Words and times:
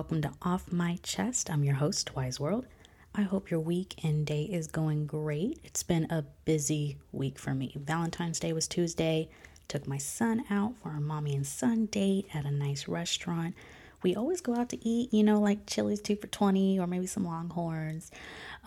Welcome 0.00 0.22
to 0.22 0.32
Off 0.40 0.72
My 0.72 0.98
Chest. 1.02 1.50
I'm 1.50 1.62
your 1.62 1.74
host, 1.74 2.16
Wise 2.16 2.40
World. 2.40 2.64
I 3.14 3.20
hope 3.20 3.50
your 3.50 3.60
week 3.60 4.02
and 4.02 4.24
day 4.24 4.44
is 4.44 4.66
going 4.66 5.04
great. 5.04 5.60
It's 5.62 5.82
been 5.82 6.06
a 6.10 6.24
busy 6.46 6.96
week 7.12 7.38
for 7.38 7.52
me. 7.52 7.74
Valentine's 7.76 8.40
Day 8.40 8.54
was 8.54 8.66
Tuesday. 8.66 9.28
Took 9.68 9.86
my 9.86 9.98
son 9.98 10.44
out 10.48 10.72
for 10.82 10.88
a 10.88 11.02
mommy 11.02 11.36
and 11.36 11.46
son 11.46 11.84
date 11.84 12.28
at 12.32 12.46
a 12.46 12.50
nice 12.50 12.88
restaurant. 12.88 13.54
We 14.02 14.16
always 14.16 14.40
go 14.40 14.56
out 14.56 14.70
to 14.70 14.88
eat, 14.88 15.12
you 15.12 15.22
know, 15.22 15.38
like 15.38 15.66
Chili's 15.66 16.00
two 16.00 16.16
for 16.16 16.28
20 16.28 16.80
or 16.80 16.86
maybe 16.86 17.06
some 17.06 17.26
Longhorns. 17.26 18.10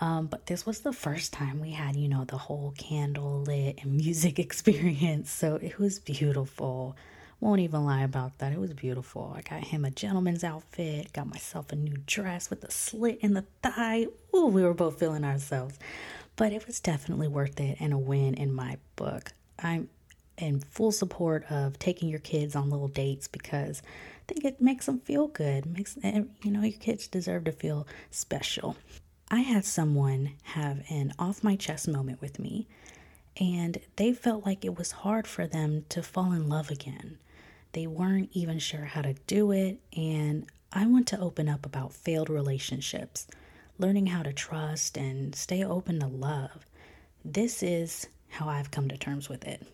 Um, 0.01 0.27
but 0.27 0.45
this 0.45 0.67
was 0.67 0.81
the 0.81 0.93
first 0.93 1.33
time 1.33 1.59
we 1.59 1.71
had, 1.71 1.95
you 1.95 2.09
know, 2.09 2.25
the 2.25 2.37
whole 2.37 2.75
candle 2.77 3.41
lit 3.41 3.79
and 3.81 3.97
music 3.97 4.37
experience. 4.37 5.31
So 5.31 5.55
it 5.55 5.79
was 5.79 5.97
beautiful. 5.97 6.95
Won't 7.43 7.59
even 7.59 7.83
lie 7.83 8.03
about 8.03 8.37
that. 8.37 8.53
It 8.53 8.59
was 8.61 8.71
beautiful. 8.71 9.33
I 9.35 9.41
got 9.41 9.65
him 9.65 9.83
a 9.83 9.91
gentleman's 9.91 10.45
outfit, 10.45 11.11
got 11.11 11.27
myself 11.27 11.73
a 11.73 11.75
new 11.75 11.97
dress 12.05 12.49
with 12.49 12.63
a 12.63 12.71
slit 12.71 13.19
in 13.19 13.33
the 13.33 13.43
thigh. 13.61 14.07
Ooh, 14.33 14.45
we 14.45 14.63
were 14.63 14.73
both 14.73 14.97
feeling 14.97 15.25
ourselves. 15.25 15.77
But 16.37 16.53
it 16.53 16.65
was 16.65 16.79
definitely 16.79 17.27
worth 17.27 17.59
it 17.59 17.81
and 17.81 17.91
a 17.91 17.97
win 17.97 18.35
in 18.35 18.53
my 18.53 18.77
book. 18.95 19.33
I'm 19.59 19.89
in 20.37 20.61
full 20.61 20.93
support 20.93 21.43
of 21.51 21.77
taking 21.79 22.07
your 22.07 22.21
kids 22.21 22.55
on 22.55 22.69
little 22.69 22.87
dates 22.87 23.27
because 23.27 23.81
I 23.85 24.21
think 24.25 24.45
it 24.45 24.61
makes 24.61 24.85
them 24.85 24.99
feel 25.01 25.27
good. 25.27 25.65
Makes 25.65 25.97
eh, 26.01 26.21
you 26.43 26.51
know 26.51 26.61
your 26.61 26.79
kids 26.79 27.07
deserve 27.07 27.43
to 27.43 27.51
feel 27.51 27.85
special. 28.09 28.77
I 29.29 29.41
had 29.41 29.65
someone 29.65 30.31
have 30.43 30.85
an 30.89 31.11
off 31.19 31.43
my 31.43 31.57
chest 31.57 31.89
moment 31.89 32.21
with 32.21 32.39
me 32.39 32.67
and 33.35 33.79
they 33.97 34.13
felt 34.13 34.45
like 34.45 34.63
it 34.63 34.77
was 34.77 34.91
hard 34.91 35.27
for 35.27 35.45
them 35.45 35.83
to 35.89 36.01
fall 36.01 36.31
in 36.31 36.47
love 36.47 36.71
again. 36.71 37.17
They 37.73 37.87
weren't 37.87 38.29
even 38.33 38.59
sure 38.59 38.85
how 38.85 39.01
to 39.01 39.13
do 39.27 39.51
it. 39.51 39.79
And 39.95 40.47
I 40.71 40.85
want 40.85 41.07
to 41.07 41.19
open 41.19 41.49
up 41.49 41.65
about 41.65 41.93
failed 41.93 42.29
relationships, 42.29 43.27
learning 43.77 44.07
how 44.07 44.23
to 44.23 44.31
trust 44.33 44.97
and 44.97 45.35
stay 45.35 45.63
open 45.63 45.99
to 45.99 46.07
love. 46.07 46.65
This 47.25 47.61
is 47.61 48.07
how 48.29 48.47
I've 48.47 48.71
come 48.71 48.87
to 48.89 48.97
terms 48.97 49.27
with 49.27 49.45
it. 49.45 49.65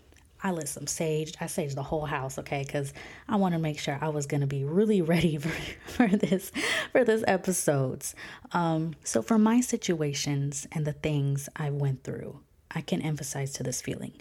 I 0.42 0.52
lit 0.52 0.70
some 0.70 0.88
sage. 0.88 1.34
I 1.42 1.46
saged 1.46 1.76
the 1.76 1.84
whole 1.84 2.06
house, 2.06 2.38
okay, 2.40 2.64
because 2.66 2.94
I 3.28 3.36
want 3.36 3.54
to 3.54 3.60
make 3.60 3.78
sure 3.78 3.98
I 4.00 4.10
was 4.10 4.26
to 4.26 4.48
be 4.48 4.64
really 4.64 5.02
ready 5.14 5.38
for, 5.38 5.50
for 5.92 6.08
this 6.08 6.52
for 6.92 7.04
this 7.04 7.24
episodes. 7.28 8.16
Um, 8.54 8.96
so 9.04 9.22
for 9.22 9.38
my 9.38 9.60
situations 9.60 10.68
and 10.72 10.86
the 10.86 10.94
things 10.94 11.50
I 11.56 11.70
went 11.70 12.04
through, 12.04 12.40
I 12.72 12.82
can 12.82 13.02
emphasize 13.02 13.52
to 13.54 13.64
this 13.64 13.82
feeling. 13.82 14.14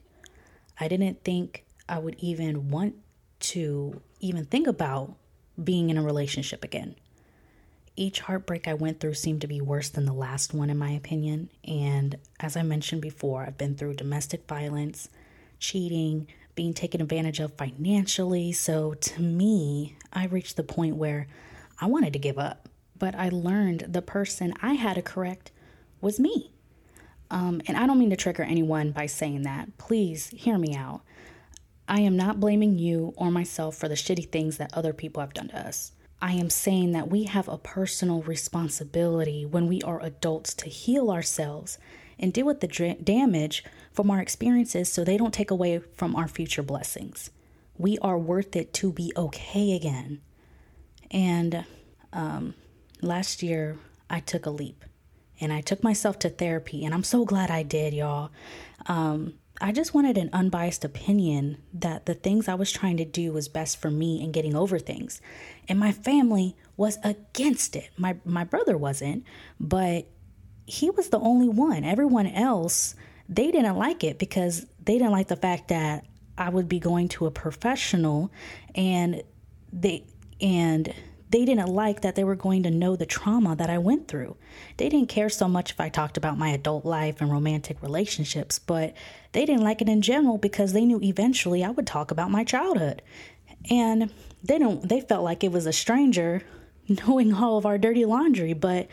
I 0.80 0.88
didn't 0.88 1.22
think 1.22 1.64
I 1.88 1.98
would 1.98 2.16
even 2.18 2.70
want 2.70 2.96
to 3.41 4.00
even 4.20 4.44
think 4.44 4.67
about 4.67 5.14
being 5.62 5.91
in 5.91 5.98
a 5.98 6.03
relationship 6.03 6.64
again. 6.64 6.94
Each 7.97 8.20
heartbreak 8.20 8.69
I 8.69 8.75
went 8.75 9.00
through 9.00 9.14
seemed 9.14 9.41
to 9.41 9.48
be 9.48 9.61
worse 9.61 9.89
than 9.89 10.05
the 10.05 10.12
last 10.12 10.55
one, 10.55 10.70
in 10.70 10.78
my 10.78 10.91
opinion. 10.91 11.50
And 11.64 12.17
as 12.39 12.56
I 12.56 12.62
mentioned 12.62 13.03
before, 13.03 13.42
I've 13.42 13.58
been 13.58 13.75
through 13.75 13.95
domestic 13.95 14.47
violence, 14.47 15.08
cheating, 15.58 16.28
being 16.55 16.75
taken 16.75 17.00
advantage 17.00 17.41
of 17.41 17.55
financially. 17.55 18.53
So 18.53 18.95
to 18.95 19.20
me, 19.20 19.97
I 20.12 20.27
reached 20.27 20.56
the 20.56 20.62
point 20.62 20.97
where 20.97 21.27
I 21.80 21.86
wanted 21.86 22.12
to 22.12 22.19
give 22.19 22.39
up. 22.39 22.69
But 22.97 23.14
I 23.14 23.28
learned 23.28 23.86
the 23.89 24.02
person 24.02 24.55
I 24.61 24.75
had 24.75 24.95
to 24.95 25.02
correct 25.02 25.50
was 26.00 26.19
me. 26.20 26.52
Um, 27.30 27.61
and 27.67 27.77
I 27.77 27.86
don't 27.86 27.98
mean 27.98 28.11
to 28.11 28.17
trigger 28.17 28.42
anyone 28.42 28.91
by 28.91 29.06
saying 29.06 29.42
that. 29.42 29.77
Please 29.79 30.29
hear 30.29 30.58
me 30.58 30.74
out. 30.74 31.02
I 31.88 32.00
am 32.00 32.16
not 32.16 32.38
blaming 32.38 32.78
you 32.78 33.14
or 33.16 33.30
myself 33.30 33.76
for 33.76 33.88
the 33.88 33.94
shitty 33.94 34.28
things 34.28 34.58
that 34.58 34.76
other 34.76 34.92
people 34.92 35.20
have 35.20 35.32
done 35.32 35.48
to 35.48 35.66
us. 35.66 35.92
I 36.20 36.32
am 36.32 36.50
saying 36.50 36.92
that 36.92 37.08
we 37.08 37.24
have 37.24 37.48
a 37.48 37.58
personal 37.58 38.22
responsibility 38.22 39.46
when 39.46 39.66
we 39.68 39.80
are 39.82 40.02
adults 40.02 40.52
to 40.54 40.68
heal 40.68 41.10
ourselves 41.10 41.78
and 42.18 42.32
deal 42.32 42.44
with 42.44 42.60
the 42.60 42.96
damage 43.02 43.64
from 43.92 44.10
our 44.10 44.20
experiences 44.20 44.92
so 44.92 45.02
they 45.02 45.16
don't 45.16 45.32
take 45.32 45.50
away 45.50 45.78
from 45.78 46.14
our 46.14 46.28
future 46.28 46.62
blessings. 46.62 47.30
We 47.78 47.98
are 47.98 48.18
worth 48.18 48.56
it 48.56 48.74
to 48.74 48.92
be 48.92 49.12
okay 49.16 49.74
again. 49.74 50.20
And 51.10 51.64
um, 52.12 52.55
last 53.00 53.42
year, 53.42 53.78
I 54.10 54.20
took 54.20 54.44
a 54.44 54.50
leap 54.50 54.84
and 55.40 55.52
I 55.52 55.60
took 55.60 55.84
myself 55.84 56.18
to 56.20 56.28
therapy, 56.28 56.84
and 56.84 56.92
I'm 56.92 57.05
so 57.05 57.24
glad 57.24 57.48
I 57.50 57.62
did, 57.62 57.94
y'all. 57.94 58.30
Um, 58.86 59.34
I 59.61 59.73
just 59.73 59.92
wanted 59.92 60.17
an 60.19 60.30
unbiased 60.33 60.85
opinion 60.85 61.58
that 61.74 62.07
the 62.07 62.14
things 62.14 62.48
I 62.48 62.55
was 62.55 62.70
trying 62.70 62.96
to 62.98 63.05
do 63.05 63.33
was 63.33 63.48
best 63.48 63.80
for 63.80 63.91
me 63.91 64.23
and 64.23 64.33
getting 64.33 64.55
over 64.55 64.79
things. 64.79 65.20
And 65.69 65.79
my 65.79 65.92
family 65.92 66.57
was 66.77 66.98
against 67.02 67.74
it. 67.74 67.91
My 67.97 68.17
my 68.24 68.45
brother 68.45 68.77
wasn't, 68.77 69.24
but 69.58 70.07
he 70.67 70.91
was 70.91 71.08
the 71.08 71.18
only 71.18 71.48
one. 71.48 71.83
Everyone 71.83 72.27
else, 72.27 72.95
they 73.29 73.51
didn't 73.51 73.77
like 73.77 74.05
it 74.05 74.18
because 74.18 74.67
they 74.85 74.98
didn't 74.98 75.13
like 75.13 75.29
the 75.29 75.36
fact 75.36 75.68
that 75.68 76.05
I 76.36 76.51
would 76.51 76.68
be 76.68 76.79
going 76.79 77.08
to 77.08 77.27
a 77.27 77.30
professional 77.30 78.30
and 78.74 79.23
they 79.73 80.05
and 80.41 80.95
they 81.30 81.44
didn't 81.44 81.68
like 81.68 82.00
that 82.00 82.14
they 82.14 82.24
were 82.24 82.34
going 82.34 82.62
to 82.62 82.70
know 82.70 82.96
the 82.96 83.06
trauma 83.06 83.55
that 83.56 83.68
I 83.68 83.78
went 83.78 84.08
through. 84.08 84.36
They 84.78 84.89
didn't 84.89 85.11
care 85.11 85.28
so 85.28 85.46
much 85.48 85.72
if 85.72 85.80
I 85.80 85.89
talked 85.89 86.16
about 86.16 86.39
my 86.39 86.50
adult 86.50 86.84
life 86.84 87.20
and 87.20 87.30
romantic 87.30 87.83
relationships, 87.83 88.58
but 88.58 88.94
they 89.33 89.44
didn't 89.44 89.64
like 89.64 89.83
it 89.83 89.88
in 89.88 90.00
general 90.00 90.38
because 90.38 90.72
they 90.72 90.84
knew 90.84 91.00
eventually 91.02 91.62
I 91.62 91.70
would 91.70 91.86
talk 91.86 92.11
about 92.11 92.30
my 92.30 92.44
childhood. 92.44 93.02
And 93.70 94.11
they 94.42 94.58
don't 94.58 94.88
they 94.88 95.00
felt 95.00 95.24
like 95.24 95.44
it 95.44 95.52
was 95.52 95.67
a 95.67 95.72
stranger 95.72 96.42
knowing 96.88 97.34
all 97.34 97.58
of 97.58 97.67
our 97.67 97.77
dirty 97.77 98.05
laundry, 98.05 98.55
but 98.55 98.88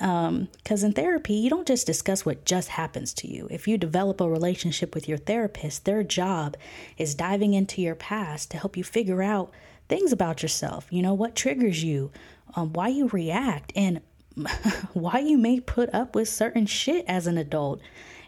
um 0.00 0.48
because 0.58 0.84
um, 0.84 0.88
in 0.88 0.92
therapy, 0.92 1.34
you 1.34 1.50
don't 1.50 1.66
just 1.66 1.86
discuss 1.86 2.24
what 2.24 2.44
just 2.44 2.68
happens 2.68 3.12
to 3.14 3.28
you. 3.28 3.48
If 3.50 3.66
you 3.66 3.78
develop 3.78 4.20
a 4.20 4.28
relationship 4.28 4.94
with 4.94 5.08
your 5.08 5.18
therapist, 5.18 5.84
their 5.84 6.04
job 6.04 6.56
is 6.98 7.14
diving 7.14 7.54
into 7.54 7.82
your 7.82 7.94
past 7.96 8.50
to 8.52 8.58
help 8.58 8.76
you 8.76 8.84
figure 8.84 9.22
out 9.22 9.52
things 9.88 10.12
about 10.12 10.42
yourself. 10.42 10.86
You 10.90 11.02
know, 11.02 11.14
what 11.14 11.34
triggers 11.34 11.82
you, 11.82 12.10
um, 12.54 12.72
why 12.72 12.88
you 12.88 13.08
react, 13.08 13.72
and 13.76 14.00
why 14.92 15.18
you 15.18 15.38
may 15.38 15.60
put 15.60 15.94
up 15.94 16.14
with 16.14 16.28
certain 16.28 16.66
shit 16.66 17.04
as 17.06 17.26
an 17.26 17.38
adult. 17.38 17.80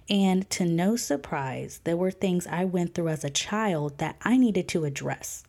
And 0.08 0.48
to 0.50 0.64
no 0.64 0.94
surprise, 0.96 1.80
there 1.84 1.96
were 1.96 2.12
things 2.12 2.46
I 2.46 2.64
went 2.64 2.94
through 2.94 3.08
as 3.08 3.24
a 3.24 3.30
child 3.30 3.98
that 3.98 4.16
I 4.22 4.36
needed 4.36 4.68
to 4.68 4.84
address. 4.84 5.42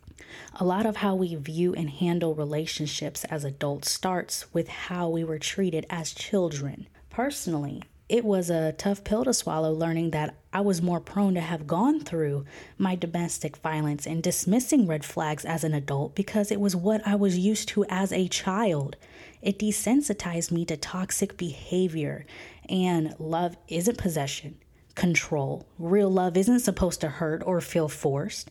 A 0.60 0.66
lot 0.66 0.86
of 0.86 0.98
how 0.98 1.16
we 1.16 1.36
view 1.36 1.74
and 1.76 1.90
handle 1.90 2.34
relationships 2.34 3.24
as 3.26 3.44
adults 3.44 3.92
starts 3.92 4.52
with 4.54 4.68
how 4.68 5.10
we 5.10 5.24
were 5.24 5.40
treated 5.40 5.86
as 5.90 6.12
children. 6.12 6.88
Personally, 7.10 7.84
it 8.10 8.24
was 8.24 8.50
a 8.50 8.72
tough 8.72 9.04
pill 9.04 9.26
to 9.26 9.34
swallow 9.34 9.74
learning 9.74 10.12
that 10.12 10.36
I 10.54 10.62
was 10.62 10.82
more 10.82 11.02
prone 11.02 11.34
to 11.34 11.42
have 11.42 11.68
gone 11.68 12.00
through 12.00 12.46
my 12.78 12.96
domestic 12.96 13.58
violence 13.58 14.08
and 14.08 14.24
dismissing 14.24 14.88
red 14.88 15.04
flags 15.04 15.44
as 15.44 15.66
an 15.66 15.74
adult 15.74 16.16
because 16.16 16.50
it 16.50 16.62
was 16.62 16.76
what 16.76 17.06
I 17.06 17.16
was 17.16 17.38
used 17.38 17.68
to 17.70 17.84
as 17.90 18.14
a 18.14 18.30
child. 18.30 18.96
It 19.42 19.60
desensitized 19.60 20.52
me 20.52 20.64
to 20.66 20.78
toxic 20.78 21.36
behavior, 21.36 22.26
and 22.70 23.14
love 23.20 23.58
isn't 23.68 23.98
possession, 23.98 24.58
control. 24.96 25.68
Real 25.78 26.10
love 26.10 26.38
isn't 26.38 26.62
supposed 26.62 27.02
to 27.02 27.10
hurt 27.10 27.44
or 27.46 27.60
feel 27.60 27.90
forced. 27.90 28.50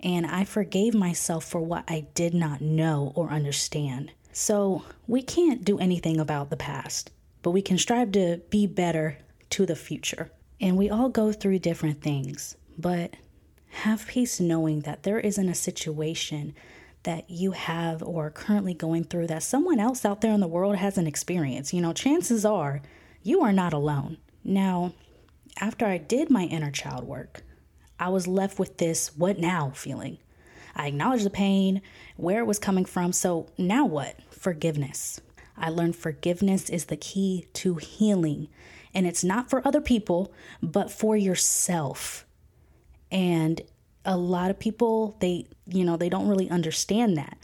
And 0.00 0.26
I 0.26 0.44
forgave 0.44 0.94
myself 0.94 1.44
for 1.44 1.60
what 1.60 1.84
I 1.88 2.06
did 2.14 2.34
not 2.34 2.60
know 2.60 3.12
or 3.14 3.30
understand. 3.30 4.12
So, 4.32 4.82
we 5.06 5.22
can't 5.22 5.64
do 5.64 5.78
anything 5.78 6.20
about 6.20 6.50
the 6.50 6.56
past 6.56 7.10
but 7.46 7.52
we 7.52 7.62
can 7.62 7.78
strive 7.78 8.10
to 8.10 8.40
be 8.50 8.66
better 8.66 9.18
to 9.48 9.64
the 9.64 9.76
future. 9.76 10.32
And 10.60 10.76
we 10.76 10.90
all 10.90 11.08
go 11.08 11.30
through 11.30 11.60
different 11.60 12.02
things, 12.02 12.56
but 12.76 13.14
have 13.68 14.08
peace 14.08 14.40
knowing 14.40 14.80
that 14.80 15.04
there 15.04 15.20
isn't 15.20 15.48
a 15.48 15.54
situation 15.54 16.56
that 17.04 17.30
you 17.30 17.52
have 17.52 18.02
or 18.02 18.26
are 18.26 18.30
currently 18.32 18.74
going 18.74 19.04
through 19.04 19.28
that 19.28 19.44
someone 19.44 19.78
else 19.78 20.04
out 20.04 20.22
there 20.22 20.32
in 20.32 20.40
the 20.40 20.48
world 20.48 20.74
hasn't 20.74 21.06
experienced. 21.06 21.72
You 21.72 21.82
know, 21.82 21.92
chances 21.92 22.44
are 22.44 22.82
you 23.22 23.42
are 23.42 23.52
not 23.52 23.72
alone. 23.72 24.16
Now, 24.42 24.94
after 25.60 25.86
I 25.86 25.98
did 25.98 26.28
my 26.28 26.46
inner 26.46 26.72
child 26.72 27.04
work, 27.04 27.44
I 28.00 28.08
was 28.08 28.26
left 28.26 28.58
with 28.58 28.78
this 28.78 29.16
what 29.16 29.38
now 29.38 29.70
feeling. 29.70 30.18
I 30.74 30.88
acknowledged 30.88 31.24
the 31.24 31.30
pain, 31.30 31.80
where 32.16 32.40
it 32.40 32.46
was 32.46 32.58
coming 32.58 32.86
from. 32.86 33.12
So 33.12 33.46
now 33.56 33.86
what? 33.86 34.16
Forgiveness. 34.32 35.20
I 35.58 35.70
learned 35.70 35.96
forgiveness 35.96 36.68
is 36.70 36.86
the 36.86 36.96
key 36.96 37.46
to 37.54 37.76
healing. 37.76 38.48
And 38.94 39.06
it's 39.06 39.24
not 39.24 39.50
for 39.50 39.66
other 39.66 39.80
people, 39.80 40.32
but 40.62 40.90
for 40.90 41.16
yourself. 41.16 42.26
And 43.10 43.60
a 44.04 44.16
lot 44.16 44.50
of 44.50 44.58
people, 44.58 45.16
they, 45.20 45.46
you 45.66 45.84
know, 45.84 45.96
they 45.96 46.08
don't 46.08 46.28
really 46.28 46.48
understand 46.48 47.16
that. 47.16 47.38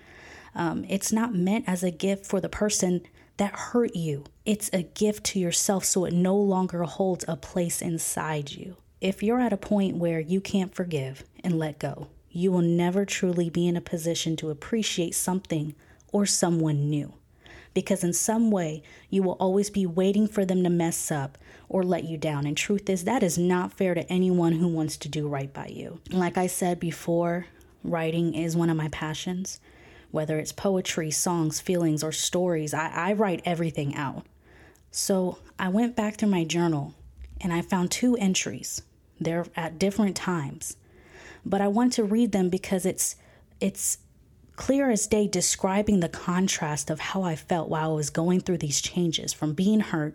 Um, 0.55 0.85
it's 0.89 1.13
not 1.13 1.35
meant 1.35 1.69
as 1.69 1.83
a 1.83 1.91
gift 1.91 2.27
for 2.27 2.41
the 2.41 2.49
person 2.49 3.03
that 3.37 3.55
hurt 3.55 3.97
you. 3.97 4.25
It's 4.45 4.71
a 4.73 4.83
gift 4.83 5.25
to 5.25 5.39
yourself 5.41 5.85
so 5.85 6.05
it 6.05 6.13
no 6.13 6.37
longer 6.37 6.83
holds 6.85 7.25
a 7.27 7.37
place 7.37 7.81
inside 7.81 8.53
you. 8.53 8.77
If 9.01 9.23
you're 9.23 9.41
at 9.41 9.53
a 9.53 9.57
point 9.57 9.97
where 9.97 10.21
you 10.21 10.41
can't 10.41 10.75
forgive 10.75 11.25
and 11.43 11.59
let 11.59 11.79
go, 11.79 12.09
you 12.31 12.53
will 12.53 12.63
never 12.63 13.05
truly 13.05 13.51
be 13.51 13.67
in 13.67 13.77
a 13.77 13.81
position 13.81 14.37
to 14.37 14.51
appreciate 14.51 15.15
something 15.15 15.75
or 16.13 16.25
someone 16.25 16.89
new. 16.89 17.15
Because 17.75 18.05
in 18.05 18.13
some 18.13 18.51
way, 18.51 18.83
you 19.09 19.23
will 19.23 19.33
always 19.33 19.71
be 19.71 19.87
waiting 19.87 20.29
for 20.29 20.45
them 20.45 20.63
to 20.63 20.71
mess 20.71 21.11
up 21.11 21.39
or 21.69 21.83
let 21.83 22.05
you 22.05 22.17
down. 22.19 22.47
And 22.47 22.57
truth 22.57 22.91
is, 22.91 23.05
that 23.05 23.23
is 23.23 23.39
not 23.39 23.73
fair 23.73 23.95
to 23.95 24.13
anyone 24.13 24.53
who 24.53 24.69
wants 24.69 24.97
to 24.99 25.09
do 25.09 25.27
right 25.27 25.53
by 25.53 25.69
you. 25.69 26.01
Like 26.11 26.37
I 26.37 26.47
said 26.47 26.79
before, 26.79 27.47
writing 27.83 28.35
is 28.35 28.57
one 28.57 28.71
of 28.71 28.77
my 28.77 28.89
passions. 28.89 29.61
Whether 30.11 30.39
it's 30.39 30.53
poetry, 30.53 31.11
songs, 31.11 31.61
feelings, 31.61 32.05
or 32.05 32.13
stories, 32.13 32.75
I, 32.75 32.89
I 32.89 33.13
write 33.15 33.41
everything 33.47 33.95
out. 33.95 34.27
So 34.91 35.39
I 35.59 35.71
went 35.71 35.97
back 35.97 36.17
through 36.17 36.29
my 36.29 36.45
journal 36.45 36.95
and 37.41 37.53
I 37.53 37.63
found 37.63 37.91
two 37.91 38.17
entries. 38.17 38.83
They're 39.19 39.47
at 39.57 39.79
different 39.79 40.17
times. 40.17 40.77
But 41.45 41.61
I 41.61 41.69
want 41.69 41.95
to 41.95 42.05
read 42.05 42.33
them 42.33 42.51
because 42.51 42.87
it's 42.87 43.17
it's 43.61 43.99
clear 44.63 44.91
as 44.93 45.09
day 45.09 45.27
describing 45.27 45.99
the 45.99 46.09
contrast 46.09 46.89
of 46.89 47.01
how 47.01 47.25
I 47.25 47.35
felt 47.35 47.69
while 47.69 47.91
I 47.91 47.95
was 47.95 48.11
going 48.11 48.39
through 48.39 48.59
these 48.59 48.81
changes 48.81 49.33
from 49.33 49.55
being 49.55 49.81
hurt 49.81 50.15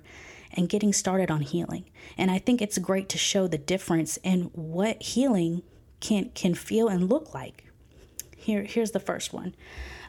and 0.53 0.69
getting 0.69 0.94
started 0.94 1.29
on 1.29 1.41
healing. 1.41 1.83
And 2.17 2.31
I 2.31 2.39
think 2.39 2.61
it's 2.61 2.77
great 2.77 3.09
to 3.09 3.17
show 3.17 3.47
the 3.47 3.57
difference 3.57 4.15
in 4.23 4.44
what 4.53 5.03
healing 5.03 5.63
can 5.99 6.29
can 6.29 6.53
feel 6.53 6.88
and 6.88 7.09
look 7.09 7.33
like. 7.33 7.65
Here, 8.38 8.63
here's 8.63 8.91
the 8.91 9.01
first 9.01 9.33
one. 9.33 9.53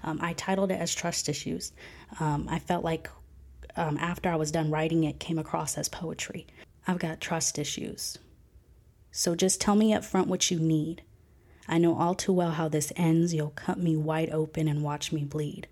Um, 0.05 0.21
I 0.23 0.35
titled 0.35 0.71
it 0.71 0.81
as 0.81 0.95
Trust 0.95 1.29
Issues. 1.29 1.73
Um, 2.21 2.47
I 2.49 2.61
felt 2.61 2.85
like 2.85 3.11
um, 3.75 3.99
after 3.99 4.29
I 4.29 4.37
was 4.37 4.53
done 4.53 4.71
writing 4.71 5.03
it, 5.03 5.19
came 5.19 5.41
across 5.41 5.77
as 5.77 5.89
poetry. 5.89 6.47
I've 6.87 7.01
got 7.01 7.21
trust 7.21 7.59
issues. 7.59 8.19
So 9.11 9.35
just 9.35 9.61
tell 9.61 9.75
me 9.75 9.93
up 9.93 10.05
front 10.05 10.29
what 10.29 10.49
you 10.49 10.61
need. 10.61 11.03
I 11.69 11.79
know 11.79 11.99
all 11.99 12.15
too 12.15 12.33
well 12.33 12.53
how 12.53 12.69
this 12.69 12.93
ends. 12.97 13.35
You'll 13.35 13.51
cut 13.51 13.79
me 13.79 13.95
wide 13.97 14.31
open 14.31 14.69
and 14.69 14.83
watch 14.83 15.13
me 15.13 15.25
bleed. 15.25 15.69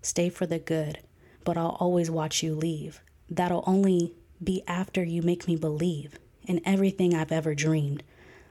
Stay 0.00 0.28
for 0.28 0.46
the 0.46 0.60
good, 0.60 1.00
but 1.44 1.56
I'll 1.56 1.76
always 1.80 2.10
watch 2.10 2.42
you 2.42 2.54
leave. 2.54 3.00
That'll 3.28 3.64
only 3.66 4.14
be 4.42 4.62
after 4.68 5.02
you 5.02 5.22
make 5.22 5.48
me 5.48 5.56
believe 5.56 6.18
in 6.46 6.60
everything 6.64 7.14
I've 7.14 7.32
ever 7.32 7.54
dreamed. 7.54 8.04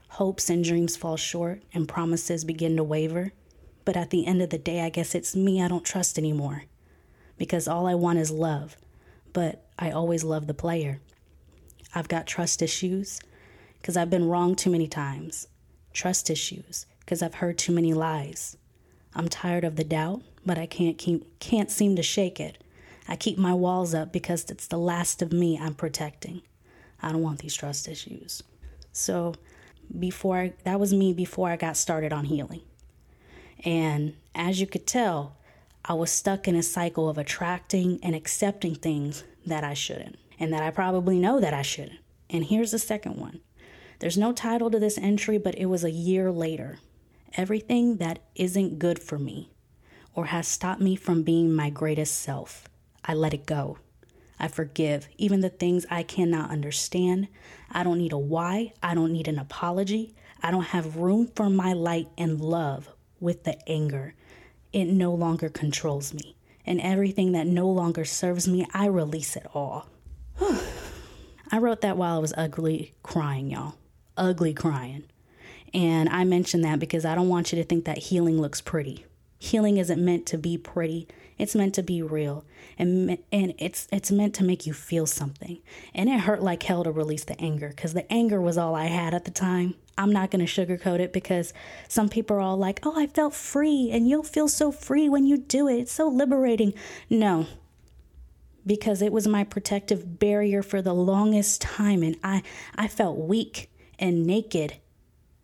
Hopes 0.08 0.50
and 0.50 0.62
dreams 0.62 0.96
fall 0.96 1.16
short 1.16 1.62
and 1.72 1.88
promises 1.88 2.44
begin 2.44 2.76
to 2.76 2.84
waver. 2.84 3.32
But 3.86 3.96
at 3.96 4.10
the 4.10 4.26
end 4.26 4.42
of 4.42 4.50
the 4.50 4.58
day, 4.58 4.82
I 4.82 4.90
guess 4.90 5.14
it's 5.14 5.34
me 5.34 5.62
I 5.62 5.68
don't 5.68 5.84
trust 5.84 6.18
anymore. 6.18 6.64
Because 7.38 7.68
all 7.68 7.86
I 7.86 7.94
want 7.94 8.18
is 8.18 8.30
love, 8.30 8.76
but 9.32 9.66
I 9.78 9.90
always 9.90 10.24
love 10.24 10.46
the 10.46 10.54
player. 10.54 11.00
I've 11.94 12.08
got 12.08 12.26
trust 12.26 12.60
issues 12.60 13.20
because 13.80 13.96
I've 13.96 14.10
been 14.10 14.28
wrong 14.28 14.54
too 14.54 14.70
many 14.70 14.88
times. 14.88 15.46
Trust 15.96 16.28
issues 16.28 16.84
because 17.00 17.22
I've 17.22 17.36
heard 17.36 17.56
too 17.56 17.72
many 17.72 17.94
lies. 17.94 18.58
I'm 19.14 19.30
tired 19.30 19.64
of 19.64 19.76
the 19.76 19.82
doubt, 19.82 20.20
but 20.44 20.58
I 20.58 20.66
can't 20.66 20.98
keep, 20.98 21.38
can't 21.40 21.70
seem 21.70 21.96
to 21.96 22.02
shake 22.02 22.38
it. 22.38 22.62
I 23.08 23.16
keep 23.16 23.38
my 23.38 23.54
walls 23.54 23.94
up 23.94 24.12
because 24.12 24.44
it's 24.50 24.66
the 24.66 24.76
last 24.76 25.22
of 25.22 25.32
me 25.32 25.58
I'm 25.58 25.72
protecting. 25.72 26.42
I 27.00 27.12
don't 27.12 27.22
want 27.22 27.38
these 27.38 27.54
trust 27.54 27.88
issues. 27.88 28.42
So, 28.92 29.36
before 29.98 30.36
I, 30.36 30.52
that 30.64 30.78
was 30.78 30.92
me 30.92 31.14
before 31.14 31.48
I 31.48 31.56
got 31.56 31.78
started 31.78 32.12
on 32.12 32.26
healing. 32.26 32.60
And 33.64 34.16
as 34.34 34.60
you 34.60 34.66
could 34.66 34.86
tell, 34.86 35.38
I 35.82 35.94
was 35.94 36.10
stuck 36.10 36.46
in 36.46 36.56
a 36.56 36.62
cycle 36.62 37.08
of 37.08 37.16
attracting 37.16 38.00
and 38.02 38.14
accepting 38.14 38.74
things 38.74 39.24
that 39.46 39.64
I 39.64 39.72
shouldn't, 39.72 40.18
and 40.38 40.52
that 40.52 40.62
I 40.62 40.70
probably 40.70 41.18
know 41.18 41.40
that 41.40 41.54
I 41.54 41.62
shouldn't. 41.62 42.00
And 42.28 42.44
here's 42.44 42.72
the 42.72 42.78
second 42.78 43.16
one 43.16 43.40
there's 43.98 44.18
no 44.18 44.32
title 44.32 44.70
to 44.70 44.78
this 44.78 44.98
entry, 44.98 45.38
but 45.38 45.54
it 45.54 45.66
was 45.66 45.84
a 45.84 45.90
year 45.90 46.30
later. 46.30 46.78
Everything 47.36 47.96
that 47.96 48.18
isn't 48.34 48.78
good 48.78 48.98
for 48.98 49.18
me 49.18 49.50
or 50.14 50.26
has 50.26 50.46
stopped 50.46 50.80
me 50.80 50.96
from 50.96 51.22
being 51.22 51.54
my 51.54 51.70
greatest 51.70 52.18
self, 52.18 52.68
I 53.04 53.14
let 53.14 53.34
it 53.34 53.46
go. 53.46 53.78
I 54.38 54.48
forgive 54.48 55.08
even 55.16 55.40
the 55.40 55.48
things 55.48 55.86
I 55.90 56.02
cannot 56.02 56.50
understand. 56.50 57.28
I 57.70 57.82
don't 57.84 57.98
need 57.98 58.12
a 58.12 58.18
why. 58.18 58.74
I 58.82 58.94
don't 58.94 59.12
need 59.12 59.28
an 59.28 59.38
apology. 59.38 60.14
I 60.42 60.50
don't 60.50 60.64
have 60.64 60.96
room 60.96 61.30
for 61.34 61.48
my 61.48 61.72
light 61.72 62.08
and 62.18 62.40
love 62.40 62.88
with 63.18 63.44
the 63.44 63.56
anger. 63.68 64.14
It 64.72 64.86
no 64.86 65.14
longer 65.14 65.48
controls 65.48 66.12
me. 66.12 66.36
And 66.66 66.80
everything 66.80 67.32
that 67.32 67.46
no 67.46 67.68
longer 67.68 68.04
serves 68.04 68.46
me, 68.46 68.66
I 68.74 68.86
release 68.86 69.36
it 69.36 69.46
all. 69.54 69.86
I 70.40 71.58
wrote 71.58 71.80
that 71.82 71.96
while 71.96 72.16
I 72.16 72.20
was 72.20 72.34
ugly 72.36 72.94
crying, 73.02 73.50
y'all. 73.50 73.76
Ugly 74.16 74.54
crying. 74.54 75.04
And 75.74 76.08
I 76.08 76.24
mention 76.24 76.62
that 76.62 76.78
because 76.78 77.04
I 77.04 77.14
don't 77.14 77.28
want 77.28 77.52
you 77.52 77.56
to 77.56 77.64
think 77.64 77.84
that 77.84 77.98
healing 77.98 78.40
looks 78.40 78.60
pretty. 78.60 79.04
Healing 79.38 79.76
isn't 79.76 80.02
meant 80.02 80.26
to 80.26 80.38
be 80.38 80.56
pretty. 80.56 81.06
It's 81.38 81.54
meant 81.54 81.74
to 81.74 81.82
be 81.82 82.00
real. 82.00 82.44
And 82.78 83.18
and 83.30 83.54
it's 83.58 83.86
it's 83.92 84.10
meant 84.10 84.34
to 84.36 84.44
make 84.44 84.66
you 84.66 84.72
feel 84.72 85.06
something. 85.06 85.58
And 85.94 86.08
it 86.08 86.20
hurt 86.20 86.42
like 86.42 86.62
hell 86.62 86.84
to 86.84 86.90
release 86.90 87.24
the 87.24 87.38
anger 87.40 87.72
cuz 87.76 87.92
the 87.92 88.10
anger 88.10 88.40
was 88.40 88.56
all 88.56 88.74
I 88.74 88.86
had 88.86 89.12
at 89.12 89.24
the 89.24 89.30
time. 89.30 89.74
I'm 89.98 90.12
not 90.12 90.30
going 90.30 90.44
to 90.44 90.50
sugarcoat 90.50 91.00
it 91.00 91.12
because 91.12 91.54
some 91.88 92.08
people 92.08 92.36
are 92.36 92.40
all 92.40 92.56
like, 92.56 92.80
"Oh, 92.84 92.98
I 92.98 93.06
felt 93.06 93.34
free." 93.34 93.90
And 93.90 94.08
you'll 94.08 94.22
feel 94.22 94.48
so 94.48 94.70
free 94.70 95.08
when 95.08 95.26
you 95.26 95.38
do 95.38 95.68
it. 95.68 95.80
It's 95.80 95.92
so 95.92 96.08
liberating. 96.08 96.74
No. 97.08 97.46
Because 98.66 99.00
it 99.00 99.12
was 99.12 99.28
my 99.28 99.44
protective 99.44 100.18
barrier 100.18 100.62
for 100.62 100.82
the 100.82 100.94
longest 100.94 101.60
time 101.60 102.02
and 102.02 102.16
I 102.24 102.42
I 102.74 102.88
felt 102.88 103.18
weak 103.18 103.70
and 103.98 104.26
naked 104.26 104.76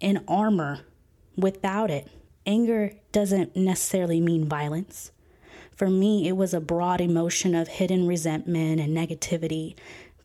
in 0.00 0.24
armor 0.28 0.80
without 1.36 1.90
it. 1.90 2.08
Anger 2.44 2.92
doesn't 3.12 3.56
necessarily 3.56 4.20
mean 4.20 4.48
violence. 4.48 5.12
For 5.76 5.88
me, 5.88 6.28
it 6.28 6.36
was 6.36 6.52
a 6.52 6.60
broad 6.60 7.00
emotion 7.00 7.54
of 7.54 7.68
hidden 7.68 8.06
resentment 8.06 8.80
and 8.80 8.96
negativity, 8.96 9.74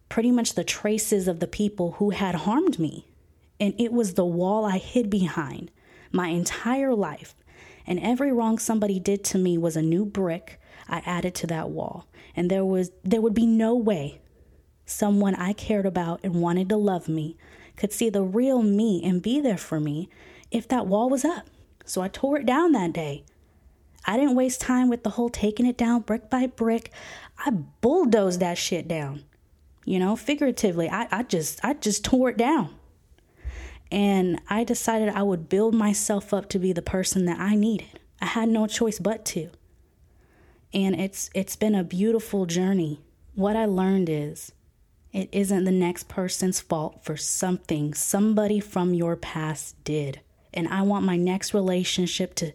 pretty 0.09 0.31
much 0.31 0.53
the 0.53 0.63
traces 0.63 1.27
of 1.27 1.39
the 1.39 1.47
people 1.47 1.94
who 1.94 2.09
had 2.12 2.35
harmed 2.35 2.79
me. 2.79 3.07
And 3.59 3.74
it 3.79 3.91
was 3.91 4.13
the 4.13 4.25
wall 4.25 4.65
I 4.65 4.77
hid 4.77 5.09
behind 5.09 5.71
my 6.12 6.27
entire 6.27 6.94
life. 6.94 7.35
And 7.85 8.00
every 8.00 8.31
wrong 8.31 8.59
somebody 8.59 9.00
did 9.00 9.23
to 9.25 9.38
me 9.38 9.57
was 9.57 9.75
a 9.75 9.81
new 9.81 10.06
brick 10.06 10.59
I 10.89 11.01
added 11.06 11.33
to 11.35 11.47
that 11.47 11.69
wall. 11.69 12.07
And 12.35 12.51
there 12.51 12.65
was 12.65 12.91
there 13.03 13.21
would 13.21 13.33
be 13.33 13.45
no 13.45 13.75
way 13.75 14.21
someone 14.85 15.35
I 15.35 15.54
cared 15.54 15.85
about 15.85 16.19
and 16.23 16.35
wanted 16.35 16.69
to 16.69 16.78
love 16.78 17.07
me 17.09 17.37
could 17.78 17.94
see 17.94 18.10
the 18.10 18.24
real 18.24 18.62
me 18.62 19.02
and 19.04 19.22
be 19.22 19.40
there 19.40 19.57
for 19.57 19.80
me 19.80 20.10
if 20.52 20.68
that 20.68 20.88
wall 20.88 21.10
was 21.10 21.24
up. 21.24 21.48
So 21.86 22.02
I 22.02 22.10
tore 22.10 22.38
it 22.38 22.46
down 22.46 22.74
that 22.74 22.92
day. 22.92 23.24
I 24.06 24.18
didn't 24.18 24.36
waste 24.36 24.62
time 24.62 24.90
with 24.90 25.04
the 25.04 25.12
whole 25.12 25.30
taking 25.30 25.66
it 25.66 25.78
down 25.78 26.02
brick 26.02 26.30
by 26.30 26.48
brick. 26.48 26.92
I 27.38 27.52
bulldozed 27.52 28.40
that 28.40 28.57
shit 28.57 28.88
down. 28.88 29.24
You 29.86 30.00
know, 30.00 30.16
figuratively, 30.16 30.90
I, 30.90 31.07
I 31.12 31.24
just 31.24 31.64
I 31.64 31.74
just 31.74 32.04
tore 32.04 32.30
it 32.30 32.38
down. 32.38 32.76
And 33.90 34.42
I 34.50 34.66
decided 34.66 35.10
I 35.10 35.24
would 35.24 35.48
build 35.48 35.74
myself 35.74 36.34
up 36.34 36.50
to 36.50 36.60
be 36.60 36.74
the 36.74 36.81
person 36.81 37.26
that 37.26 37.40
I 37.40 37.56
needed. 37.56 38.00
I 38.22 38.26
had 38.26 38.50
no 38.50 38.68
choice 38.68 39.00
but 39.00 39.24
to. 39.26 39.50
And 40.74 41.00
it's 41.00 41.30
it's 41.34 41.56
been 41.56 41.76
a 41.76 41.84
beautiful 41.84 42.46
journey. 42.46 43.00
What 43.36 43.56
I 43.56 43.66
learned 43.66 44.10
is 44.10 44.52
it 45.14 45.30
isn't 45.31 45.64
the 45.64 45.71
next 45.71 46.07
person's 46.07 46.59
fault 46.59 47.04
for 47.04 47.18
something 47.18 47.94
somebody 47.94 48.59
from 48.59 48.94
your 48.94 49.16
past 49.16 49.81
did 49.83 50.19
and 50.54 50.68
I 50.68 50.81
want 50.81 51.06
my 51.06 51.16
next 51.16 51.54
relationship 51.54 52.33
to 52.35 52.52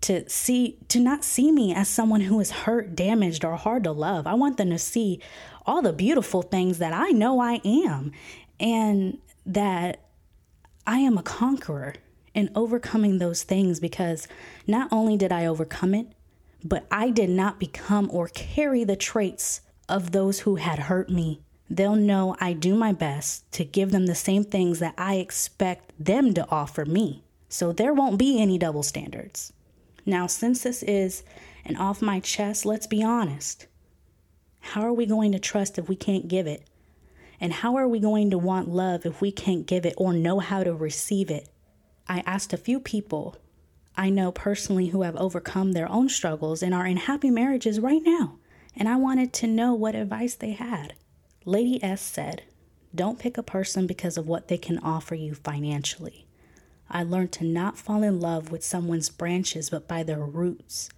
to 0.00 0.28
see 0.28 0.78
to 0.88 0.98
not 0.98 1.22
see 1.22 1.52
me 1.52 1.74
as 1.74 1.88
someone 1.88 2.22
who 2.22 2.40
is 2.40 2.50
hurt, 2.50 2.96
damaged 2.96 3.44
or 3.44 3.56
hard 3.56 3.84
to 3.84 3.92
love. 3.92 4.26
I 4.26 4.34
want 4.34 4.56
them 4.56 4.70
to 4.70 4.78
see 4.78 5.20
all 5.66 5.82
the 5.82 5.92
beautiful 5.92 6.40
things 6.42 6.78
that 6.78 6.94
I 6.94 7.10
know 7.10 7.40
I 7.40 7.60
am 7.64 8.12
and 8.58 9.18
that 9.44 10.00
I 10.86 11.00
am 11.00 11.18
a 11.18 11.22
conqueror 11.22 11.94
in 12.32 12.50
overcoming 12.54 13.18
those 13.18 13.42
things 13.42 13.80
because 13.80 14.26
not 14.66 14.88
only 14.90 15.18
did 15.18 15.30
I 15.30 15.44
overcome 15.44 15.94
it, 15.94 16.06
but 16.64 16.86
I 16.90 17.10
did 17.10 17.28
not 17.28 17.60
become 17.60 18.08
or 18.10 18.28
carry 18.28 18.84
the 18.84 18.96
traits 18.96 19.60
of 19.88 20.12
those 20.12 20.40
who 20.40 20.56
had 20.56 20.78
hurt 20.78 21.10
me 21.10 21.42
they'll 21.70 21.94
know 21.94 22.36
I 22.40 22.52
do 22.52 22.74
my 22.74 22.92
best 22.92 23.50
to 23.52 23.64
give 23.64 23.92
them 23.92 24.06
the 24.06 24.14
same 24.14 24.42
things 24.42 24.80
that 24.80 24.94
I 24.98 25.16
expect 25.16 25.92
them 25.98 26.34
to 26.34 26.46
offer 26.50 26.84
me. 26.84 27.22
So 27.48 27.72
there 27.72 27.94
won't 27.94 28.18
be 28.18 28.42
any 28.42 28.58
double 28.58 28.82
standards. 28.82 29.52
Now, 30.04 30.26
since 30.26 30.62
this 30.62 30.82
is 30.82 31.22
an 31.64 31.76
off 31.76 32.02
my 32.02 32.20
chest, 32.20 32.66
let's 32.66 32.86
be 32.86 33.02
honest. 33.02 33.66
How 34.60 34.82
are 34.82 34.92
we 34.92 35.06
going 35.06 35.32
to 35.32 35.38
trust 35.38 35.78
if 35.78 35.88
we 35.88 35.96
can't 35.96 36.28
give 36.28 36.46
it? 36.46 36.66
And 37.40 37.52
how 37.52 37.76
are 37.76 37.88
we 37.88 38.00
going 38.00 38.30
to 38.30 38.38
want 38.38 38.68
love 38.68 39.06
if 39.06 39.20
we 39.20 39.32
can't 39.32 39.66
give 39.66 39.86
it 39.86 39.94
or 39.96 40.12
know 40.12 40.40
how 40.40 40.62
to 40.62 40.74
receive 40.74 41.30
it? 41.30 41.48
I 42.08 42.22
asked 42.26 42.52
a 42.52 42.58
few 42.58 42.80
people 42.80 43.36
I 43.96 44.10
know 44.10 44.32
personally 44.32 44.88
who 44.88 45.02
have 45.02 45.16
overcome 45.16 45.72
their 45.72 45.90
own 45.90 46.08
struggles 46.08 46.62
and 46.62 46.74
are 46.74 46.86
in 46.86 46.96
happy 46.96 47.30
marriages 47.30 47.80
right 47.80 48.02
now, 48.04 48.38
and 48.76 48.88
I 48.88 48.96
wanted 48.96 49.32
to 49.34 49.46
know 49.46 49.74
what 49.74 49.94
advice 49.94 50.34
they 50.34 50.52
had. 50.52 50.94
Lady 51.46 51.82
S 51.82 52.02
said, 52.02 52.42
Don't 52.94 53.18
pick 53.18 53.38
a 53.38 53.42
person 53.42 53.86
because 53.86 54.18
of 54.18 54.26
what 54.26 54.48
they 54.48 54.58
can 54.58 54.78
offer 54.78 55.14
you 55.14 55.34
financially. 55.34 56.26
I 56.90 57.02
learned 57.02 57.32
to 57.32 57.44
not 57.44 57.78
fall 57.78 58.02
in 58.02 58.20
love 58.20 58.50
with 58.50 58.62
someone's 58.62 59.08
branches, 59.08 59.70
but 59.70 59.88
by 59.88 60.02
their 60.02 60.20
roots. 60.20 60.90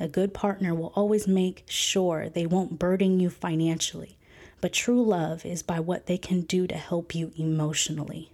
A 0.00 0.08
good 0.08 0.34
partner 0.34 0.74
will 0.74 0.92
always 0.96 1.28
make 1.28 1.62
sure 1.68 2.28
they 2.28 2.46
won't 2.46 2.78
burden 2.78 3.20
you 3.20 3.30
financially, 3.30 4.18
but 4.60 4.72
true 4.72 5.04
love 5.04 5.46
is 5.46 5.62
by 5.62 5.78
what 5.78 6.06
they 6.06 6.18
can 6.18 6.40
do 6.40 6.66
to 6.66 6.74
help 6.74 7.14
you 7.14 7.30
emotionally. 7.36 8.32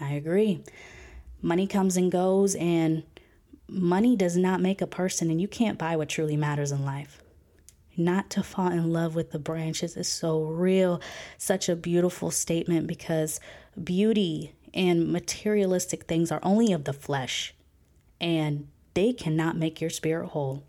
I 0.00 0.14
agree. 0.14 0.64
Money 1.40 1.68
comes 1.68 1.96
and 1.96 2.10
goes, 2.10 2.56
and 2.56 3.04
money 3.68 4.16
does 4.16 4.36
not 4.36 4.60
make 4.60 4.80
a 4.80 4.86
person, 4.86 5.30
and 5.30 5.40
you 5.40 5.46
can't 5.46 5.78
buy 5.78 5.94
what 5.94 6.08
truly 6.08 6.36
matters 6.36 6.72
in 6.72 6.84
life. 6.84 7.22
Not 8.00 8.30
to 8.30 8.42
fall 8.42 8.72
in 8.72 8.94
love 8.94 9.14
with 9.14 9.30
the 9.30 9.38
branches 9.38 9.94
is 9.94 10.08
so 10.08 10.44
real, 10.44 11.02
such 11.36 11.68
a 11.68 11.76
beautiful 11.76 12.30
statement 12.30 12.86
because 12.86 13.40
beauty 13.84 14.54
and 14.72 15.12
materialistic 15.12 16.04
things 16.04 16.32
are 16.32 16.40
only 16.42 16.72
of 16.72 16.84
the 16.84 16.94
flesh, 16.94 17.54
and 18.18 18.68
they 18.94 19.12
cannot 19.12 19.58
make 19.58 19.82
your 19.82 19.90
spirit 19.90 20.28
whole. 20.28 20.64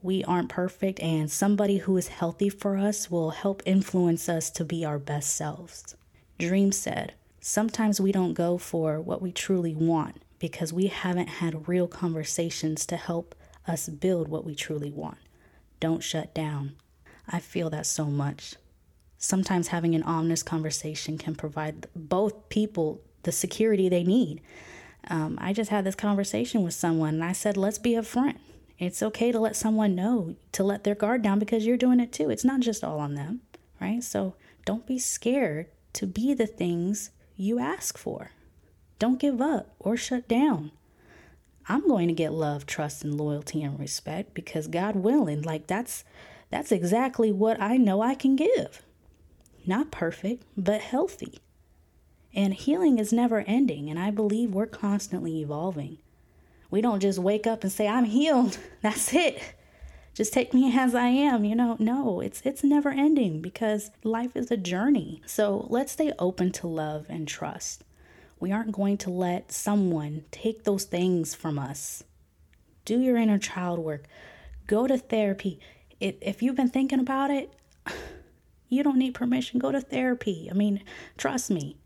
We 0.00 0.22
aren't 0.22 0.48
perfect, 0.48 1.00
and 1.00 1.28
somebody 1.28 1.78
who 1.78 1.96
is 1.96 2.06
healthy 2.06 2.50
for 2.50 2.76
us 2.76 3.10
will 3.10 3.30
help 3.30 3.60
influence 3.66 4.28
us 4.28 4.48
to 4.50 4.64
be 4.64 4.84
our 4.84 5.00
best 5.00 5.34
selves. 5.34 5.96
Dream 6.38 6.70
said, 6.70 7.14
Sometimes 7.40 8.00
we 8.00 8.12
don't 8.12 8.34
go 8.34 8.58
for 8.58 9.00
what 9.00 9.20
we 9.20 9.32
truly 9.32 9.74
want 9.74 10.22
because 10.38 10.72
we 10.72 10.86
haven't 10.86 11.28
had 11.28 11.66
real 11.66 11.88
conversations 11.88 12.86
to 12.86 12.96
help 12.96 13.34
us 13.66 13.88
build 13.88 14.28
what 14.28 14.44
we 14.44 14.54
truly 14.54 14.92
want. 14.92 15.18
Don't 15.84 16.02
shut 16.02 16.32
down. 16.32 16.76
I 17.28 17.40
feel 17.40 17.68
that 17.68 17.84
so 17.84 18.06
much. 18.06 18.54
Sometimes 19.18 19.68
having 19.68 19.94
an 19.94 20.02
honest 20.02 20.46
conversation 20.46 21.18
can 21.18 21.34
provide 21.34 21.88
both 21.94 22.48
people 22.48 23.02
the 23.24 23.32
security 23.32 23.90
they 23.90 24.02
need. 24.02 24.40
Um, 25.08 25.36
I 25.38 25.52
just 25.52 25.70
had 25.70 25.84
this 25.84 25.94
conversation 25.94 26.62
with 26.62 26.72
someone 26.72 27.16
and 27.16 27.24
I 27.24 27.32
said, 27.32 27.58
let's 27.58 27.76
be 27.76 27.90
upfront. 27.90 28.38
It's 28.78 29.02
okay 29.02 29.30
to 29.30 29.38
let 29.38 29.56
someone 29.56 29.94
know 29.94 30.36
to 30.52 30.64
let 30.64 30.84
their 30.84 30.94
guard 30.94 31.20
down 31.20 31.38
because 31.38 31.66
you're 31.66 31.76
doing 31.76 32.00
it 32.00 32.14
too. 32.14 32.30
It's 32.30 32.46
not 32.46 32.60
just 32.60 32.82
all 32.82 32.98
on 32.98 33.12
them, 33.12 33.42
right? 33.78 34.02
So 34.02 34.36
don't 34.64 34.86
be 34.86 34.98
scared 34.98 35.66
to 35.92 36.06
be 36.06 36.32
the 36.32 36.46
things 36.46 37.10
you 37.36 37.58
ask 37.58 37.98
for. 37.98 38.30
Don't 38.98 39.20
give 39.20 39.42
up 39.42 39.74
or 39.78 39.98
shut 39.98 40.28
down. 40.28 40.70
I'm 41.68 41.88
going 41.88 42.08
to 42.08 42.14
get 42.14 42.32
love, 42.32 42.66
trust 42.66 43.04
and 43.04 43.16
loyalty 43.16 43.62
and 43.62 43.78
respect 43.78 44.34
because 44.34 44.66
God 44.66 44.96
willing, 44.96 45.42
like 45.42 45.66
that's 45.66 46.04
that's 46.50 46.70
exactly 46.70 47.32
what 47.32 47.60
I 47.60 47.76
know 47.76 48.02
I 48.02 48.14
can 48.14 48.36
give. 48.36 48.82
Not 49.66 49.90
perfect, 49.90 50.44
but 50.56 50.80
healthy. 50.82 51.40
And 52.34 52.52
healing 52.52 52.98
is 52.98 53.12
never 53.12 53.40
ending, 53.46 53.88
and 53.88 53.98
I 53.98 54.10
believe 54.10 54.52
we're 54.52 54.66
constantly 54.66 55.40
evolving. 55.40 55.98
We 56.70 56.80
don't 56.80 57.00
just 57.00 57.18
wake 57.18 57.46
up 57.46 57.62
and 57.62 57.72
say 57.72 57.88
I'm 57.88 58.04
healed. 58.04 58.58
That's 58.82 59.14
it. 59.14 59.40
Just 60.12 60.32
take 60.32 60.52
me 60.52 60.72
as 60.78 60.94
I 60.94 61.08
am, 61.08 61.44
you 61.44 61.54
know. 61.54 61.76
No, 61.78 62.20
it's 62.20 62.42
it's 62.44 62.64
never 62.64 62.90
ending 62.90 63.40
because 63.40 63.90
life 64.02 64.36
is 64.36 64.50
a 64.50 64.56
journey. 64.56 65.22
So, 65.26 65.66
let's 65.70 65.92
stay 65.92 66.12
open 66.18 66.52
to 66.52 66.66
love 66.66 67.06
and 67.08 67.26
trust. 67.26 67.84
We 68.44 68.52
aren't 68.52 68.72
going 68.72 68.98
to 68.98 69.10
let 69.10 69.52
someone 69.52 70.26
take 70.30 70.64
those 70.64 70.84
things 70.84 71.34
from 71.34 71.58
us. 71.58 72.04
Do 72.84 73.00
your 73.00 73.16
inner 73.16 73.38
child 73.38 73.78
work. 73.78 74.04
Go 74.66 74.86
to 74.86 74.98
therapy. 74.98 75.58
If, 75.98 76.16
if 76.20 76.42
you've 76.42 76.54
been 76.54 76.68
thinking 76.68 77.00
about 77.00 77.30
it, 77.30 77.54
you 78.68 78.82
don't 78.82 78.98
need 78.98 79.14
permission. 79.14 79.60
Go 79.60 79.72
to 79.72 79.80
therapy. 79.80 80.48
I 80.50 80.52
mean, 80.52 80.82
trust 81.16 81.50
me. 81.50 81.78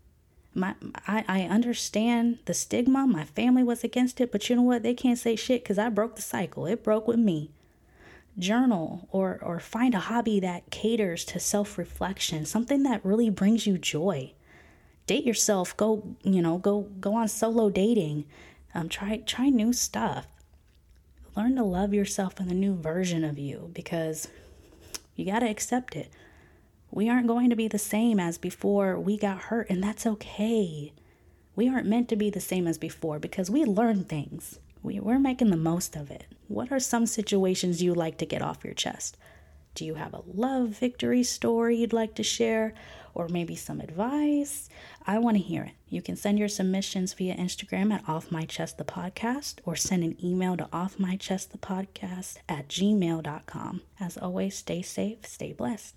My, 0.53 0.75
I, 1.07 1.23
I 1.29 1.41
understand 1.43 2.39
the 2.43 2.53
stigma. 2.53 3.07
My 3.07 3.23
family 3.23 3.63
was 3.63 3.85
against 3.85 4.19
it, 4.19 4.29
but 4.29 4.49
you 4.49 4.57
know 4.57 4.63
what? 4.63 4.83
They 4.83 4.93
can't 4.93 5.17
say 5.17 5.37
shit 5.37 5.63
because 5.63 5.77
I 5.77 5.87
broke 5.87 6.17
the 6.17 6.21
cycle. 6.21 6.65
It 6.65 6.83
broke 6.83 7.07
with 7.07 7.19
me. 7.19 7.51
Journal 8.37 9.07
or 9.13 9.39
or 9.41 9.61
find 9.61 9.95
a 9.95 9.99
hobby 9.99 10.41
that 10.41 10.71
caters 10.71 11.23
to 11.25 11.39
self 11.39 11.77
reflection, 11.77 12.45
something 12.45 12.83
that 12.83 13.05
really 13.05 13.29
brings 13.29 13.65
you 13.65 13.77
joy 13.77 14.33
date 15.09 15.25
yourself. 15.25 15.75
Go 15.75 16.15
you 16.23 16.39
know 16.39 16.59
go 16.59 16.81
go 16.99 17.15
on 17.15 17.27
solo 17.27 17.71
dating. 17.71 18.25
Um, 18.75 18.87
try 18.87 19.17
try 19.17 19.49
new 19.49 19.73
stuff. 19.73 20.27
Learn 21.35 21.55
to 21.55 21.63
love 21.63 21.95
yourself 21.95 22.39
in 22.39 22.47
the 22.47 22.53
new 22.53 22.75
version 22.75 23.23
of 23.23 23.39
you 23.39 23.71
because 23.73 24.27
you 25.15 25.25
got 25.25 25.39
to 25.39 25.49
accept 25.49 25.95
it. 25.95 26.11
We 26.91 27.09
aren't 27.09 27.27
going 27.27 27.49
to 27.49 27.55
be 27.55 27.67
the 27.67 27.79
same 27.79 28.19
as 28.19 28.37
before 28.37 28.99
we 28.99 29.17
got 29.17 29.43
hurt 29.49 29.67
and 29.69 29.83
that's 29.83 30.05
okay. 30.05 30.93
We 31.55 31.67
aren't 31.67 31.87
meant 31.87 32.07
to 32.09 32.15
be 32.15 32.29
the 32.29 32.39
same 32.39 32.67
as 32.67 32.77
before 32.77 33.17
because 33.17 33.49
we 33.49 33.65
learn 33.65 34.03
things. 34.03 34.59
We, 34.83 34.99
we're 34.99 35.19
making 35.19 35.49
the 35.49 35.57
most 35.57 35.95
of 35.95 36.09
it. 36.09 36.25
What 36.47 36.71
are 36.71 36.79
some 36.79 37.05
situations 37.05 37.83
you 37.83 37.93
like 37.93 38.17
to 38.19 38.25
get 38.25 38.41
off 38.41 38.63
your 38.63 38.73
chest 38.73 39.17
do 39.75 39.85
you 39.85 39.95
have 39.95 40.13
a 40.13 40.23
love 40.25 40.69
victory 40.69 41.23
story 41.23 41.77
you'd 41.77 41.93
like 41.93 42.15
to 42.15 42.23
share? 42.23 42.73
Or 43.15 43.27
maybe 43.27 43.55
some 43.55 43.81
advice? 43.81 44.69
I 45.05 45.17
want 45.17 45.37
to 45.37 45.43
hear 45.43 45.63
it. 45.63 45.71
You 45.89 46.01
can 46.01 46.15
send 46.15 46.37
your 46.37 46.47
submissions 46.47 47.13
via 47.13 47.35
Instagram 47.35 47.91
at 47.91 48.07
Off 48.07 48.31
My 48.31 48.45
Chest 48.45 48.77
the 48.77 48.83
Podcast 48.83 49.55
or 49.65 49.75
send 49.75 50.03
an 50.03 50.15
email 50.23 50.55
to 50.57 50.69
Off 50.71 50.99
My 50.99 51.15
Chest 51.15 51.51
the 51.51 51.57
Podcast 51.57 52.37
at 52.47 52.67
gmail.com. 52.67 53.81
As 53.99 54.17
always, 54.17 54.55
stay 54.55 54.81
safe, 54.81 55.25
stay 55.25 55.53
blessed. 55.53 55.95